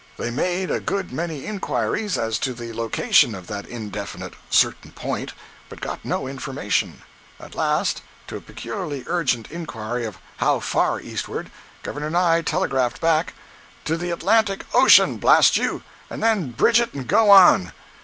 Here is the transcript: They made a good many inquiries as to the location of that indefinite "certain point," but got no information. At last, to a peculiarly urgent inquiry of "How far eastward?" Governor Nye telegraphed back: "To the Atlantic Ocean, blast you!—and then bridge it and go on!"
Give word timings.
They 0.17 0.31
made 0.31 0.71
a 0.71 0.79
good 0.79 1.13
many 1.13 1.45
inquiries 1.45 2.17
as 2.17 2.39
to 2.39 2.55
the 2.55 2.73
location 2.73 3.35
of 3.35 3.45
that 3.45 3.67
indefinite 3.67 4.33
"certain 4.49 4.93
point," 4.93 5.33
but 5.69 5.79
got 5.79 6.03
no 6.03 6.25
information. 6.25 7.03
At 7.39 7.53
last, 7.53 8.01
to 8.25 8.35
a 8.37 8.41
peculiarly 8.41 9.03
urgent 9.05 9.51
inquiry 9.51 10.07
of 10.07 10.17
"How 10.37 10.59
far 10.59 10.99
eastward?" 10.99 11.51
Governor 11.83 12.09
Nye 12.09 12.41
telegraphed 12.41 12.99
back: 12.99 13.35
"To 13.85 13.95
the 13.95 14.09
Atlantic 14.09 14.65
Ocean, 14.73 15.17
blast 15.17 15.55
you!—and 15.57 16.23
then 16.23 16.49
bridge 16.49 16.79
it 16.79 16.95
and 16.95 17.07
go 17.07 17.29
on!" 17.29 17.71